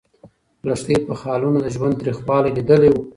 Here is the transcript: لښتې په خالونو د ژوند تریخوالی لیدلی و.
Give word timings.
لښتې 0.67 0.95
په 1.07 1.13
خالونو 1.21 1.57
د 1.61 1.67
ژوند 1.75 1.95
تریخوالی 2.01 2.51
لیدلی 2.57 2.89
و. 2.91 2.95